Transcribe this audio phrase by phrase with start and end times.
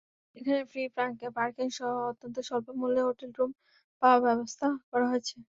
[0.35, 0.83] এখানে ফ্রি
[1.37, 3.51] পার্কিংসহ অত্যন্ত স্বল্পমূল্যে হোটেল রুম
[4.01, 5.35] পাওয়ার ব্যবস্থা করা হয়েছে।